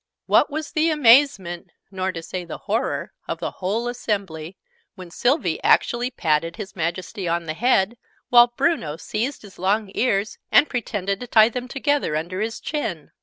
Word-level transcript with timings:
What 0.25 0.49
was 0.49 0.71
the 0.71 0.89
amazement 0.89 1.69
nor 1.91 2.11
to 2.11 2.23
say 2.23 2.43
the 2.43 2.57
horror 2.65 3.13
of 3.27 3.37
the 3.39 3.51
whole 3.61 3.87
assembly, 3.87 4.57
when 4.95 5.11
Sylvie 5.11 5.61
actually 5.63 6.09
patted 6.09 6.55
His 6.55 6.75
Majesty 6.75 7.27
on 7.27 7.43
the 7.43 7.53
head, 7.53 7.99
while 8.29 8.47
Bruno 8.47 8.97
seized 8.97 9.43
his 9.43 9.59
long 9.59 9.91
ears 9.93 10.39
and 10.51 10.67
pretended 10.67 11.19
to 11.19 11.27
tie 11.27 11.49
them 11.49 11.67
together 11.67 12.15
under 12.15 12.41
his 12.41 12.59
chin! 12.59 13.11